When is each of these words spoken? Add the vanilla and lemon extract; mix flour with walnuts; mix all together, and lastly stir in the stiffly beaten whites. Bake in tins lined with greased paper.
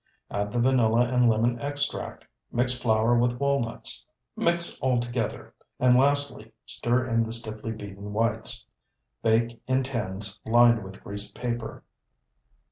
Add 0.31 0.51
the 0.51 0.59
vanilla 0.59 1.01
and 1.01 1.29
lemon 1.29 1.59
extract; 1.59 2.25
mix 2.51 2.73
flour 2.73 3.15
with 3.19 3.33
walnuts; 3.39 4.03
mix 4.35 4.79
all 4.79 4.99
together, 4.99 5.53
and 5.79 5.95
lastly 5.95 6.53
stir 6.65 7.05
in 7.05 7.23
the 7.23 7.31
stiffly 7.31 7.71
beaten 7.71 8.11
whites. 8.11 8.65
Bake 9.21 9.61
in 9.67 9.83
tins 9.83 10.39
lined 10.43 10.83
with 10.83 11.03
greased 11.03 11.35
paper. 11.35 11.83